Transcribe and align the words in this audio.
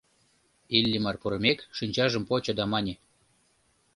Иллимар 0.77 1.15
пурымек, 1.21 1.59
шинчажым 1.77 2.23
почо 2.29 2.53
да 2.59 2.65
мане: 2.71 2.93